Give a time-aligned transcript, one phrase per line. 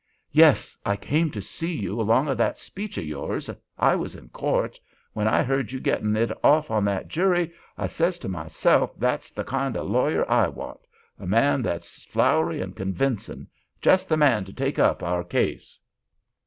[0.31, 0.75] "Yes!
[0.83, 3.51] I came to see you along o' that speech of yours.
[3.77, 4.79] I was in court.
[5.13, 9.29] When I heard you gettin' it off on that jury, I says to myself that's
[9.29, 10.79] the kind o' lawyer I want.
[11.19, 13.45] A man that's flowery and convincin'!
[13.79, 15.79] Just the man to take up our case."